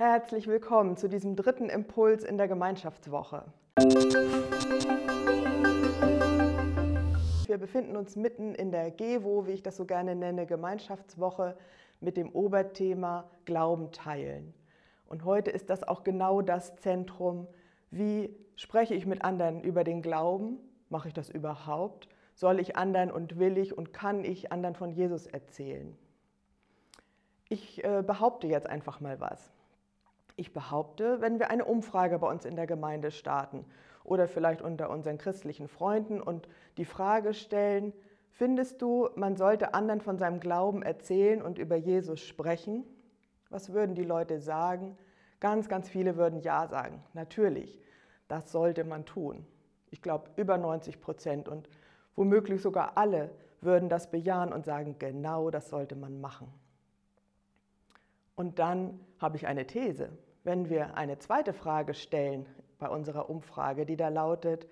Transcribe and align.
Herzlich 0.00 0.46
willkommen 0.46 0.96
zu 0.96 1.10
diesem 1.10 1.36
dritten 1.36 1.68
Impuls 1.68 2.24
in 2.24 2.38
der 2.38 2.48
Gemeinschaftswoche. 2.48 3.44
Wir 7.46 7.58
befinden 7.58 7.96
uns 7.96 8.16
mitten 8.16 8.54
in 8.54 8.70
der 8.70 8.92
GEWO, 8.92 9.46
wie 9.46 9.50
ich 9.50 9.62
das 9.62 9.76
so 9.76 9.84
gerne 9.84 10.16
nenne, 10.16 10.46
Gemeinschaftswoche 10.46 11.54
mit 12.00 12.16
dem 12.16 12.30
Oberthema 12.30 13.28
Glauben 13.44 13.92
teilen. 13.92 14.54
Und 15.04 15.26
heute 15.26 15.50
ist 15.50 15.68
das 15.68 15.82
auch 15.82 16.02
genau 16.02 16.40
das 16.40 16.76
Zentrum, 16.76 17.46
wie 17.90 18.34
spreche 18.56 18.94
ich 18.94 19.04
mit 19.04 19.22
anderen 19.22 19.60
über 19.60 19.84
den 19.84 20.00
Glauben? 20.00 20.60
Mache 20.88 21.08
ich 21.08 21.14
das 21.14 21.28
überhaupt? 21.28 22.08
Soll 22.32 22.58
ich 22.58 22.74
anderen 22.74 23.10
und 23.10 23.38
will 23.38 23.58
ich 23.58 23.76
und 23.76 23.92
kann 23.92 24.24
ich 24.24 24.50
anderen 24.50 24.76
von 24.76 24.92
Jesus 24.92 25.26
erzählen? 25.26 25.94
Ich 27.50 27.84
äh, 27.84 28.02
behaupte 28.02 28.46
jetzt 28.46 28.66
einfach 28.66 29.00
mal 29.00 29.20
was. 29.20 29.59
Ich 30.40 30.54
behaupte, 30.54 31.20
wenn 31.20 31.38
wir 31.38 31.50
eine 31.50 31.66
Umfrage 31.66 32.18
bei 32.18 32.26
uns 32.26 32.46
in 32.46 32.56
der 32.56 32.66
Gemeinde 32.66 33.10
starten 33.10 33.66
oder 34.04 34.26
vielleicht 34.26 34.62
unter 34.62 34.88
unseren 34.88 35.18
christlichen 35.18 35.68
Freunden 35.68 36.18
und 36.18 36.48
die 36.78 36.86
Frage 36.86 37.34
stellen, 37.34 37.92
findest 38.30 38.80
du, 38.80 39.10
man 39.16 39.36
sollte 39.36 39.74
anderen 39.74 40.00
von 40.00 40.16
seinem 40.16 40.40
Glauben 40.40 40.82
erzählen 40.82 41.42
und 41.42 41.58
über 41.58 41.76
Jesus 41.76 42.22
sprechen? 42.22 42.84
Was 43.50 43.74
würden 43.74 43.94
die 43.94 44.02
Leute 44.02 44.40
sagen? 44.40 44.96
Ganz, 45.40 45.68
ganz 45.68 45.90
viele 45.90 46.16
würden 46.16 46.40
Ja 46.40 46.68
sagen. 46.68 47.02
Natürlich, 47.12 47.78
das 48.26 48.50
sollte 48.50 48.84
man 48.84 49.04
tun. 49.04 49.46
Ich 49.90 50.00
glaube, 50.00 50.30
über 50.36 50.56
90 50.56 51.02
Prozent 51.02 51.50
und 51.50 51.68
womöglich 52.16 52.62
sogar 52.62 52.96
alle 52.96 53.30
würden 53.60 53.90
das 53.90 54.10
bejahen 54.10 54.54
und 54.54 54.64
sagen, 54.64 54.96
genau 54.98 55.50
das 55.50 55.68
sollte 55.68 55.96
man 55.96 56.18
machen. 56.18 56.50
Und 58.36 58.58
dann 58.58 59.00
habe 59.18 59.36
ich 59.36 59.46
eine 59.46 59.66
These 59.66 60.08
wenn 60.44 60.68
wir 60.70 60.96
eine 60.96 61.18
zweite 61.18 61.52
Frage 61.52 61.94
stellen 61.94 62.46
bei 62.78 62.88
unserer 62.88 63.28
Umfrage, 63.28 63.86
die 63.86 63.96
da 63.96 64.08
lautet, 64.08 64.66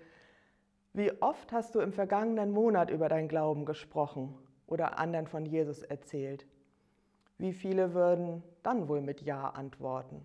wie 0.93 1.11
oft 1.21 1.51
hast 1.51 1.75
du 1.75 1.79
im 1.79 1.93
vergangenen 1.93 2.51
Monat 2.51 2.89
über 2.89 3.09
dein 3.09 3.27
Glauben 3.27 3.65
gesprochen 3.65 4.35
oder 4.65 4.97
anderen 4.97 5.27
von 5.27 5.45
Jesus 5.45 5.83
erzählt? 5.83 6.47
Wie 7.37 7.53
viele 7.53 7.93
würden 7.93 8.43
dann 8.63 8.87
wohl 8.87 9.01
mit 9.01 9.21
Ja 9.21 9.49
antworten? 9.49 10.21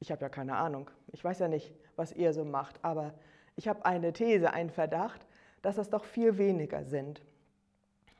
Ich 0.00 0.12
habe 0.12 0.22
ja 0.22 0.28
keine 0.28 0.56
Ahnung. 0.56 0.90
Ich 1.08 1.24
weiß 1.24 1.38
ja 1.40 1.48
nicht, 1.48 1.74
was 1.96 2.12
ihr 2.12 2.32
so 2.32 2.44
macht, 2.44 2.84
aber 2.84 3.14
ich 3.56 3.66
habe 3.66 3.84
eine 3.84 4.12
These, 4.12 4.52
einen 4.52 4.70
Verdacht, 4.70 5.26
dass 5.62 5.76
das 5.76 5.90
doch 5.90 6.04
viel 6.04 6.38
weniger 6.38 6.84
sind. 6.84 7.22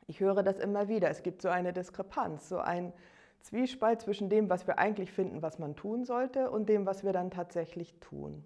Ich 0.08 0.20
höre 0.20 0.42
das 0.42 0.58
immer 0.58 0.88
wieder. 0.88 1.10
Es 1.10 1.22
gibt 1.22 1.42
so 1.42 1.48
eine 1.48 1.72
Diskrepanz, 1.72 2.48
so 2.48 2.58
ein 2.58 2.92
Zwiespalt 3.40 4.00
zwischen 4.02 4.28
dem, 4.28 4.50
was 4.50 4.66
wir 4.66 4.78
eigentlich 4.78 5.12
finden, 5.12 5.42
was 5.42 5.58
man 5.58 5.76
tun 5.76 6.04
sollte, 6.04 6.50
und 6.50 6.68
dem, 6.68 6.86
was 6.86 7.04
wir 7.04 7.12
dann 7.12 7.30
tatsächlich 7.30 7.94
tun. 8.00 8.44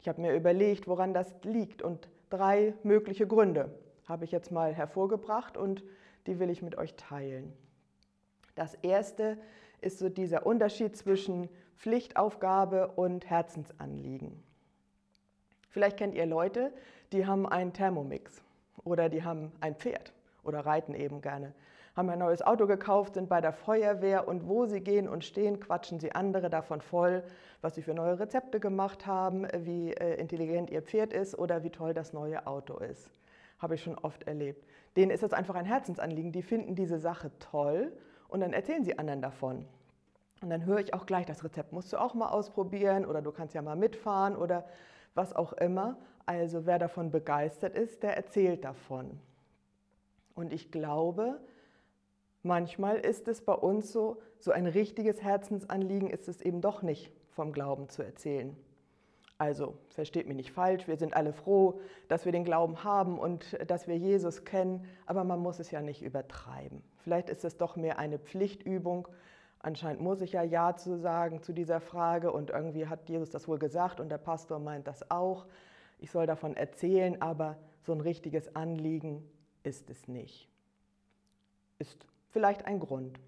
Ich 0.00 0.08
habe 0.08 0.20
mir 0.20 0.34
überlegt, 0.34 0.88
woran 0.88 1.14
das 1.14 1.34
liegt 1.42 1.82
und 1.82 2.08
drei 2.30 2.74
mögliche 2.82 3.26
Gründe 3.26 3.70
habe 4.08 4.24
ich 4.24 4.32
jetzt 4.32 4.50
mal 4.50 4.74
hervorgebracht 4.74 5.56
und 5.56 5.84
die 6.26 6.38
will 6.38 6.50
ich 6.50 6.62
mit 6.62 6.76
euch 6.76 6.94
teilen. 6.96 7.52
Das 8.54 8.74
erste 8.82 9.38
ist 9.80 9.98
so 9.98 10.08
dieser 10.08 10.44
Unterschied 10.46 10.96
zwischen 10.96 11.48
Pflichtaufgabe 11.76 12.88
und 12.88 13.28
Herzensanliegen. 13.28 14.42
Vielleicht 15.70 15.96
kennt 15.96 16.14
ihr 16.14 16.26
Leute, 16.26 16.72
die 17.12 17.26
haben 17.26 17.46
einen 17.46 17.72
Thermomix 17.72 18.42
oder 18.84 19.08
die 19.08 19.24
haben 19.24 19.52
ein 19.60 19.74
Pferd 19.74 20.12
oder 20.42 20.60
reiten 20.60 20.94
eben 20.94 21.20
gerne 21.20 21.54
haben 21.94 22.08
ein 22.08 22.18
neues 22.18 22.42
Auto 22.42 22.66
gekauft, 22.66 23.14
sind 23.14 23.28
bei 23.28 23.40
der 23.40 23.52
Feuerwehr 23.52 24.26
und 24.26 24.48
wo 24.48 24.64
sie 24.66 24.80
gehen 24.80 25.08
und 25.08 25.24
stehen, 25.24 25.60
quatschen 25.60 26.00
sie 26.00 26.14
andere 26.14 26.48
davon 26.48 26.80
voll, 26.80 27.22
was 27.60 27.74
sie 27.74 27.82
für 27.82 27.94
neue 27.94 28.18
Rezepte 28.18 28.60
gemacht 28.60 29.06
haben, 29.06 29.46
wie 29.58 29.92
äh, 29.92 30.14
intelligent 30.14 30.70
ihr 30.70 30.82
Pferd 30.82 31.12
ist 31.12 31.38
oder 31.38 31.62
wie 31.62 31.70
toll 31.70 31.92
das 31.92 32.12
neue 32.12 32.46
Auto 32.46 32.78
ist. 32.78 33.10
Habe 33.58 33.74
ich 33.74 33.82
schon 33.82 33.98
oft 33.98 34.26
erlebt. 34.26 34.66
Denen 34.96 35.10
ist 35.10 35.22
das 35.22 35.32
einfach 35.32 35.54
ein 35.54 35.66
Herzensanliegen. 35.66 36.32
Die 36.32 36.42
finden 36.42 36.74
diese 36.74 36.98
Sache 36.98 37.30
toll 37.38 37.92
und 38.28 38.40
dann 38.40 38.52
erzählen 38.52 38.84
sie 38.84 38.98
anderen 38.98 39.20
davon. 39.20 39.66
Und 40.40 40.50
dann 40.50 40.64
höre 40.64 40.80
ich 40.80 40.94
auch 40.94 41.06
gleich, 41.06 41.26
das 41.26 41.44
Rezept 41.44 41.72
musst 41.72 41.92
du 41.92 41.98
auch 41.98 42.14
mal 42.14 42.30
ausprobieren 42.30 43.04
oder 43.04 43.22
du 43.22 43.30
kannst 43.30 43.54
ja 43.54 43.62
mal 43.62 43.76
mitfahren 43.76 44.34
oder 44.34 44.64
was 45.14 45.36
auch 45.36 45.52
immer. 45.52 45.98
Also 46.24 46.66
wer 46.66 46.78
davon 46.78 47.10
begeistert 47.10 47.74
ist, 47.74 48.02
der 48.02 48.16
erzählt 48.16 48.64
davon. 48.64 49.20
Und 50.34 50.52
ich 50.52 50.70
glaube, 50.70 51.40
Manchmal 52.42 52.96
ist 52.96 53.28
es 53.28 53.40
bei 53.40 53.54
uns 53.54 53.92
so, 53.92 54.20
so 54.40 54.50
ein 54.50 54.66
richtiges 54.66 55.22
Herzensanliegen 55.22 56.10
ist 56.10 56.26
es 56.28 56.40
eben 56.40 56.60
doch 56.60 56.82
nicht 56.82 57.12
vom 57.30 57.52
Glauben 57.52 57.88
zu 57.88 58.02
erzählen. 58.02 58.56
Also, 59.38 59.74
versteht 59.90 60.26
mich 60.26 60.36
nicht 60.36 60.52
falsch, 60.52 60.88
wir 60.88 60.96
sind 60.96 61.14
alle 61.14 61.32
froh, 61.32 61.80
dass 62.08 62.24
wir 62.24 62.32
den 62.32 62.44
Glauben 62.44 62.82
haben 62.82 63.18
und 63.18 63.58
dass 63.68 63.86
wir 63.86 63.96
Jesus 63.96 64.44
kennen, 64.44 64.84
aber 65.06 65.24
man 65.24 65.38
muss 65.38 65.60
es 65.60 65.70
ja 65.70 65.80
nicht 65.80 66.02
übertreiben. 66.02 66.82
Vielleicht 66.98 67.28
ist 67.28 67.44
es 67.44 67.56
doch 67.56 67.76
mehr 67.76 67.98
eine 67.98 68.18
Pflichtübung. 68.18 69.08
Anscheinend 69.60 70.00
muss 70.00 70.20
ich 70.20 70.32
ja 70.32 70.42
Ja 70.42 70.74
zu 70.76 70.98
sagen 70.98 71.42
zu 71.42 71.52
dieser 71.52 71.80
Frage 71.80 72.32
und 72.32 72.50
irgendwie 72.50 72.88
hat 72.88 73.08
Jesus 73.08 73.30
das 73.30 73.46
wohl 73.46 73.58
gesagt 73.58 74.00
und 74.00 74.08
der 74.08 74.18
Pastor 74.18 74.58
meint 74.58 74.88
das 74.88 75.08
auch. 75.12 75.46
Ich 75.98 76.10
soll 76.10 76.26
davon 76.26 76.56
erzählen, 76.56 77.22
aber 77.22 77.56
so 77.82 77.92
ein 77.92 78.00
richtiges 78.00 78.54
Anliegen 78.56 79.24
ist 79.62 79.90
es 79.90 80.08
nicht. 80.08 80.48
Ist 81.78 82.06
vielleicht 82.30 82.66
ein 82.66 82.80
Grund. 82.80 83.18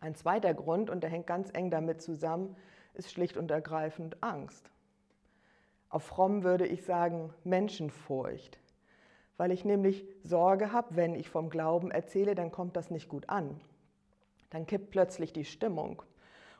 Ein 0.00 0.14
zweiter 0.14 0.54
Grund, 0.54 0.90
und 0.90 1.02
der 1.02 1.10
hängt 1.10 1.26
ganz 1.26 1.50
eng 1.52 1.70
damit 1.70 2.00
zusammen, 2.02 2.56
ist 2.94 3.10
schlicht 3.10 3.36
und 3.36 3.50
ergreifend 3.50 4.22
Angst. 4.22 4.70
Auf 5.88 6.04
fromm 6.04 6.44
würde 6.44 6.66
ich 6.66 6.84
sagen 6.84 7.32
Menschenfurcht, 7.44 8.58
weil 9.36 9.52
ich 9.52 9.64
nämlich 9.64 10.06
Sorge 10.22 10.72
habe, 10.72 10.96
wenn 10.96 11.14
ich 11.14 11.30
vom 11.30 11.48
Glauben 11.48 11.90
erzähle, 11.90 12.34
dann 12.34 12.52
kommt 12.52 12.76
das 12.76 12.90
nicht 12.90 13.08
gut 13.08 13.28
an. 13.28 13.60
Dann 14.50 14.66
kippt 14.66 14.90
plötzlich 14.90 15.32
die 15.32 15.44
Stimmung 15.44 16.02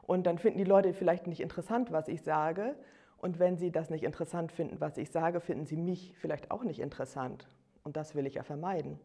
und 0.03 0.27
dann 0.27 0.39
finden 0.39 0.59
die 0.59 0.65
Leute 0.65 0.95
vielleicht 0.95 1.27
nicht 1.27 1.41
interessant, 1.41 1.93
was 1.93 2.09
ich 2.09 2.23
sage. 2.23 2.75
Und 3.19 3.39
wenn 3.39 3.59
sie 3.59 3.71
das 3.71 3.91
nicht 3.91 4.05
interessant 4.05 4.53
finden, 4.53 4.81
was 4.81 4.97
ich 4.97 5.11
sage, 5.11 5.41
finden 5.41 5.67
sie 5.67 5.77
mich 5.77 6.15
vielleicht 6.19 6.51
auch 6.51 6.63
nicht 6.63 6.81
interessant. 6.81 7.49
Und 7.85 7.97
das 7.97 8.15
will 8.15 8.27
ich 8.27 8.35
ja 8.35 8.43
vermeiden. 8.43 8.99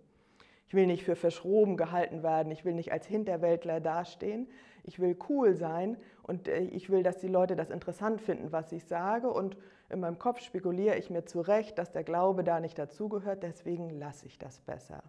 Ich 0.68 0.74
will 0.74 0.88
nicht 0.88 1.04
für 1.04 1.16
verschroben 1.16 1.78
gehalten 1.78 2.24
werden, 2.24 2.52
ich 2.52 2.66
will 2.66 2.74
nicht 2.74 2.92
als 2.92 3.06
Hinterwäldler 3.06 3.80
dastehen, 3.80 4.48
ich 4.84 5.00
will 5.00 5.16
cool 5.30 5.56
sein 5.56 5.98
und 6.24 6.48
äh, 6.48 6.62
ich 6.62 6.90
will, 6.90 7.04
dass 7.04 7.18
die 7.18 7.28
Leute 7.28 7.56
das 7.56 7.70
interessant 7.70 8.22
finden, 8.22 8.52
was 8.52 8.72
ich 8.72 8.86
sage. 8.86 9.30
Und 9.30 9.58
in 9.90 10.00
meinem 10.00 10.18
Kopf 10.18 10.42
spekuliere 10.42 10.98
ich 10.98 11.10
mir 11.10 11.26
zurecht, 11.26 11.78
dass 11.78 11.92
der 11.92 12.04
Glaube 12.04 12.44
da 12.44 12.60
nicht 12.60 12.78
dazugehört, 12.80 13.44
deswegen 13.44 13.90
lasse 13.92 14.26
ich 14.26 14.38
das 14.40 14.62
besser. 14.62 15.04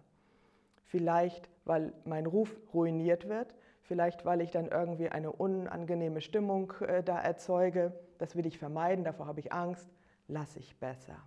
Vielleicht, 0.83 1.49
weil 1.65 1.93
mein 2.05 2.25
Ruf 2.25 2.55
ruiniert 2.73 3.27
wird, 3.27 3.55
vielleicht, 3.81 4.23
weil 4.23 4.41
ich 4.41 4.51
dann 4.51 4.67
irgendwie 4.67 5.09
eine 5.09 5.31
unangenehme 5.31 6.21
Stimmung 6.21 6.73
äh, 6.81 7.03
da 7.03 7.19
erzeuge, 7.19 7.91
das 8.17 8.35
will 8.35 8.45
ich 8.45 8.57
vermeiden, 8.57 9.03
davor 9.03 9.25
habe 9.25 9.39
ich 9.39 9.51
Angst, 9.51 9.89
lasse 10.27 10.59
ich 10.59 10.77
besser. 10.77 11.17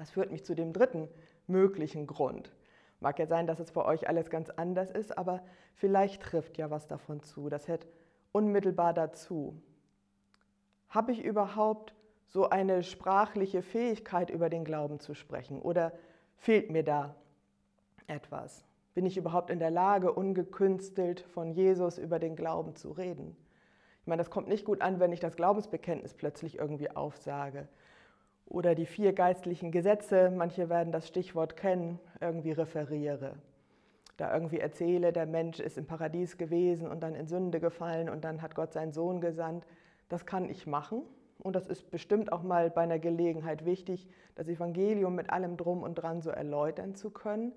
Das 0.00 0.12
führt 0.12 0.32
mich 0.32 0.46
zu 0.46 0.54
dem 0.54 0.72
dritten 0.72 1.10
möglichen 1.46 2.06
Grund. 2.06 2.50
Mag 3.00 3.18
ja 3.18 3.26
sein, 3.26 3.46
dass 3.46 3.60
es 3.60 3.70
bei 3.72 3.84
euch 3.84 4.08
alles 4.08 4.30
ganz 4.30 4.48
anders 4.48 4.90
ist, 4.90 5.18
aber 5.18 5.42
vielleicht 5.74 6.22
trifft 6.22 6.56
ja 6.56 6.70
was 6.70 6.86
davon 6.86 7.20
zu. 7.20 7.50
Das 7.50 7.68
hält 7.68 7.86
unmittelbar 8.32 8.94
dazu. 8.94 9.60
Habe 10.88 11.12
ich 11.12 11.22
überhaupt 11.22 11.94
so 12.28 12.48
eine 12.48 12.82
sprachliche 12.82 13.60
Fähigkeit, 13.60 14.30
über 14.30 14.48
den 14.48 14.64
Glauben 14.64 15.00
zu 15.00 15.12
sprechen? 15.12 15.60
Oder 15.60 15.92
fehlt 16.38 16.70
mir 16.70 16.82
da 16.82 17.14
etwas? 18.06 18.64
Bin 18.94 19.04
ich 19.04 19.18
überhaupt 19.18 19.50
in 19.50 19.58
der 19.58 19.70
Lage, 19.70 20.14
ungekünstelt 20.14 21.20
von 21.20 21.52
Jesus 21.52 21.98
über 21.98 22.18
den 22.18 22.36
Glauben 22.36 22.74
zu 22.74 22.92
reden? 22.92 23.36
Ich 24.00 24.06
meine, 24.06 24.22
das 24.22 24.30
kommt 24.30 24.48
nicht 24.48 24.64
gut 24.64 24.80
an, 24.80 24.98
wenn 24.98 25.12
ich 25.12 25.20
das 25.20 25.36
Glaubensbekenntnis 25.36 26.14
plötzlich 26.14 26.56
irgendwie 26.56 26.90
aufsage 26.90 27.68
oder 28.50 28.74
die 28.74 28.84
vier 28.84 29.12
geistlichen 29.12 29.70
Gesetze, 29.70 30.30
manche 30.30 30.68
werden 30.68 30.92
das 30.92 31.06
Stichwort 31.06 31.56
kennen, 31.56 31.98
irgendwie 32.20 32.52
referiere. 32.52 33.36
Da 34.16 34.34
irgendwie 34.34 34.58
erzähle, 34.58 35.12
der 35.12 35.24
Mensch 35.24 35.60
ist 35.60 35.78
im 35.78 35.86
Paradies 35.86 36.36
gewesen 36.36 36.88
und 36.88 37.00
dann 37.02 37.14
in 37.14 37.28
Sünde 37.28 37.60
gefallen 37.60 38.10
und 38.10 38.24
dann 38.24 38.42
hat 38.42 38.54
Gott 38.54 38.72
seinen 38.72 38.92
Sohn 38.92 39.20
gesandt. 39.20 39.64
Das 40.08 40.26
kann 40.26 40.50
ich 40.50 40.66
machen 40.66 41.02
und 41.38 41.54
das 41.54 41.68
ist 41.68 41.90
bestimmt 41.90 42.32
auch 42.32 42.42
mal 42.42 42.70
bei 42.70 42.82
einer 42.82 42.98
Gelegenheit 42.98 43.64
wichtig, 43.64 44.08
das 44.34 44.48
Evangelium 44.48 45.14
mit 45.14 45.30
allem 45.30 45.56
drum 45.56 45.84
und 45.84 45.94
dran 45.94 46.20
so 46.20 46.30
erläutern 46.30 46.96
zu 46.96 47.10
können. 47.10 47.52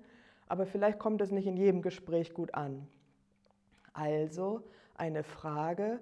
Aber 0.46 0.64
vielleicht 0.64 1.00
kommt 1.00 1.20
es 1.20 1.32
nicht 1.32 1.48
in 1.48 1.56
jedem 1.56 1.82
Gespräch 1.82 2.32
gut 2.34 2.54
an. 2.54 2.86
Also 3.92 4.62
eine 4.94 5.24
Frage, 5.24 5.98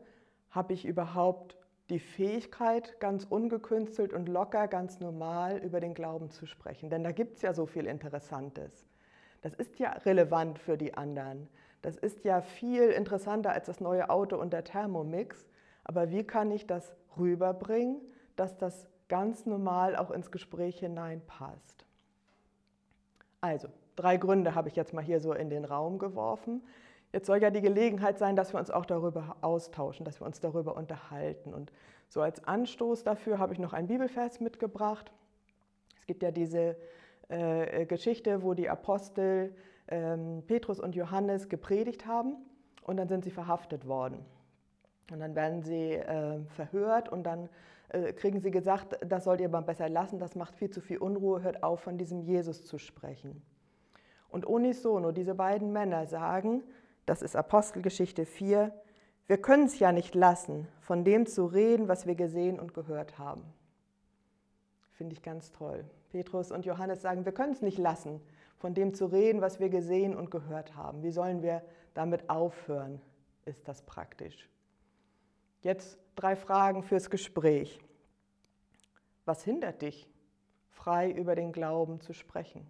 habe 0.50 0.74
ich 0.74 0.84
überhaupt 0.84 1.56
die 1.92 1.98
Fähigkeit, 1.98 2.98
ganz 3.00 3.26
ungekünstelt 3.28 4.14
und 4.14 4.26
locker, 4.26 4.66
ganz 4.66 4.98
normal 4.98 5.58
über 5.58 5.78
den 5.78 5.92
Glauben 5.92 6.30
zu 6.30 6.46
sprechen. 6.46 6.88
Denn 6.88 7.04
da 7.04 7.12
gibt 7.12 7.36
es 7.36 7.42
ja 7.42 7.52
so 7.52 7.66
viel 7.66 7.86
Interessantes. 7.86 8.86
Das 9.42 9.52
ist 9.52 9.78
ja 9.78 9.90
relevant 9.90 10.58
für 10.58 10.78
die 10.78 10.94
anderen. 10.94 11.48
Das 11.82 11.96
ist 11.96 12.24
ja 12.24 12.40
viel 12.40 12.84
interessanter 12.84 13.50
als 13.52 13.66
das 13.66 13.80
neue 13.80 14.08
Auto 14.08 14.36
und 14.36 14.54
der 14.54 14.64
Thermomix. 14.64 15.46
Aber 15.84 16.10
wie 16.10 16.24
kann 16.24 16.50
ich 16.50 16.66
das 16.66 16.94
rüberbringen, 17.18 18.00
dass 18.36 18.56
das 18.56 18.86
ganz 19.08 19.44
normal 19.44 19.94
auch 19.94 20.10
ins 20.10 20.30
Gespräch 20.30 20.78
hineinpasst? 20.78 21.84
Also, 23.42 23.68
drei 23.96 24.16
Gründe 24.16 24.54
habe 24.54 24.70
ich 24.70 24.76
jetzt 24.76 24.94
mal 24.94 25.04
hier 25.04 25.20
so 25.20 25.34
in 25.34 25.50
den 25.50 25.66
Raum 25.66 25.98
geworfen. 25.98 26.62
Jetzt 27.12 27.26
soll 27.26 27.42
ja 27.42 27.50
die 27.50 27.60
Gelegenheit 27.60 28.18
sein, 28.18 28.36
dass 28.36 28.54
wir 28.54 28.58
uns 28.58 28.70
auch 28.70 28.86
darüber 28.86 29.36
austauschen, 29.42 30.04
dass 30.04 30.20
wir 30.20 30.26
uns 30.26 30.40
darüber 30.40 30.76
unterhalten. 30.76 31.52
Und 31.52 31.70
so 32.08 32.22
als 32.22 32.42
Anstoß 32.44 33.04
dafür 33.04 33.38
habe 33.38 33.52
ich 33.52 33.58
noch 33.58 33.74
einen 33.74 33.88
Bibelvers 33.88 34.40
mitgebracht. 34.40 35.12
Es 36.00 36.06
gibt 36.06 36.22
ja 36.22 36.30
diese 36.30 36.76
äh, 37.28 37.84
Geschichte, 37.86 38.42
wo 38.42 38.54
die 38.54 38.68
Apostel 38.68 39.54
ähm, 39.88 40.42
Petrus 40.46 40.80
und 40.80 40.94
Johannes 40.94 41.48
gepredigt 41.48 42.06
haben 42.06 42.36
und 42.82 42.96
dann 42.96 43.08
sind 43.08 43.24
sie 43.24 43.30
verhaftet 43.30 43.86
worden. 43.86 44.24
Und 45.10 45.20
dann 45.20 45.34
werden 45.34 45.62
sie 45.62 45.92
äh, 45.92 46.40
verhört 46.56 47.10
und 47.10 47.24
dann 47.24 47.50
äh, 47.90 48.14
kriegen 48.14 48.40
sie 48.40 48.50
gesagt, 48.50 48.98
das 49.06 49.24
sollt 49.24 49.40
ihr 49.42 49.50
mal 49.50 49.60
besser 49.60 49.88
lassen, 49.88 50.18
das 50.18 50.34
macht 50.34 50.56
viel 50.56 50.70
zu 50.70 50.80
viel 50.80 50.98
Unruhe, 50.98 51.42
hört 51.42 51.62
auf, 51.62 51.80
von 51.80 51.98
diesem 51.98 52.22
Jesus 52.22 52.64
zu 52.64 52.78
sprechen. 52.78 53.42
Und 54.30 54.46
unisono, 54.46 55.12
diese 55.12 55.34
beiden 55.34 55.72
Männer 55.72 56.06
sagen, 56.06 56.62
das 57.06 57.22
ist 57.22 57.36
Apostelgeschichte 57.36 58.26
4, 58.26 58.72
wir 59.26 59.40
können 59.40 59.64
es 59.64 59.78
ja 59.78 59.92
nicht 59.92 60.14
lassen, 60.14 60.68
von 60.80 61.04
dem 61.04 61.26
zu 61.26 61.46
reden, 61.46 61.88
was 61.88 62.06
wir 62.06 62.14
gesehen 62.14 62.60
und 62.60 62.74
gehört 62.74 63.18
haben. 63.18 63.44
Finde 64.92 65.14
ich 65.14 65.22
ganz 65.22 65.52
toll. 65.52 65.84
Petrus 66.10 66.50
und 66.50 66.64
Johannes 66.66 67.02
sagen, 67.02 67.24
wir 67.24 67.32
können 67.32 67.52
es 67.52 67.62
nicht 67.62 67.78
lassen, 67.78 68.20
von 68.58 68.74
dem 68.74 68.94
zu 68.94 69.06
reden, 69.06 69.40
was 69.40 69.58
wir 69.58 69.70
gesehen 69.70 70.14
und 70.14 70.30
gehört 70.30 70.76
haben. 70.76 71.02
Wie 71.02 71.10
sollen 71.10 71.42
wir 71.42 71.62
damit 71.94 72.28
aufhören? 72.28 73.00
Ist 73.44 73.66
das 73.66 73.82
praktisch? 73.82 74.48
Jetzt 75.62 75.98
drei 76.14 76.36
Fragen 76.36 76.82
fürs 76.82 77.10
Gespräch. 77.10 77.80
Was 79.24 79.42
hindert 79.44 79.82
dich, 79.82 80.08
frei 80.68 81.10
über 81.10 81.34
den 81.34 81.52
Glauben 81.52 82.00
zu 82.00 82.12
sprechen? 82.12 82.66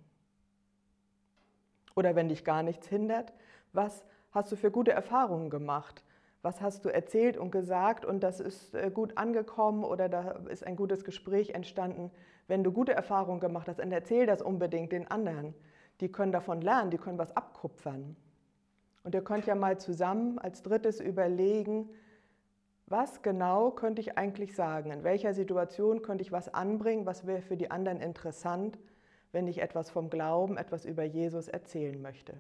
Oder 1.95 2.15
wenn 2.15 2.29
dich 2.29 2.45
gar 2.45 2.63
nichts 2.63 2.87
hindert, 2.89 3.33
was 3.73 4.05
hast 4.33 4.51
du 4.51 4.57
für 4.57 4.71
gute 4.71 4.93
Erfahrungen 4.93 5.51
gemacht? 5.51 6.03
Was 6.43 6.61
hast 6.61 6.85
du 6.85 6.89
erzählt 6.89 7.37
und 7.37 7.53
gesagt 7.53 8.05
und 8.05 8.23
das 8.23 8.41
ist 8.41 8.75
äh, 8.75 8.91
gut 8.93 9.17
angekommen 9.17 9.85
oder 9.85 10.09
da 10.09 10.33
ist 10.51 10.67
ein 10.67 10.77
gutes 10.77 11.05
Gespräch 11.05 11.51
entstanden? 11.51 12.11
Wenn 12.49 12.65
du 12.65 12.73
gute 12.73 12.93
Erfahrungen 12.93 13.41
gemacht 13.41 13.69
hast, 13.69 13.79
dann 13.79 13.93
erzähl 13.93 14.27
das 14.27 14.43
unbedingt 14.43 14.91
den 14.91 15.09
anderen 15.09 15.55
die 16.03 16.11
können 16.11 16.33
davon 16.33 16.61
lernen, 16.61 16.91
die 16.91 16.99
können 16.99 17.19
was 17.19 17.35
abkupfern. 17.37 18.17
Und 19.05 19.15
ihr 19.15 19.23
könnt 19.23 19.47
ja 19.47 19.55
mal 19.55 19.79
zusammen 19.79 20.39
als 20.39 20.63
drittes 20.63 21.01
überlegen, 21.01 21.89
was 22.87 23.23
genau 23.23 23.71
könnte 23.71 24.01
ich 24.01 24.19
eigentlich 24.19 24.55
sagen? 24.55 24.91
In 24.91 25.05
welcher 25.05 25.33
Situation 25.33 26.03
könnte 26.03 26.23
ich 26.23 26.33
was 26.33 26.53
anbringen? 26.53 27.07
Was 27.07 27.27
wäre 27.27 27.41
für 27.41 27.57
die 27.57 27.71
anderen 27.71 28.01
interessant, 28.01 28.79
wenn 29.31 29.47
ich 29.47 29.63
etwas 29.63 29.91
vom 29.91 30.11
Glauben, 30.11 30.57
etwas 30.57 30.85
über 30.85 31.05
Jesus 31.05 31.49
erzählen 31.49 32.03
möchte? 32.03 32.35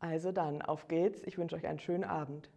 Also 0.00 0.32
dann, 0.32 0.62
auf 0.62 0.88
geht's. 0.88 1.22
Ich 1.24 1.36
wünsche 1.36 1.56
euch 1.56 1.66
einen 1.66 1.78
schönen 1.78 2.04
Abend. 2.04 2.48